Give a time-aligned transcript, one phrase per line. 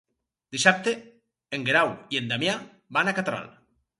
[0.53, 0.93] Dissabte
[1.57, 2.57] en Guerau i en Damià
[2.99, 3.47] van a Catral.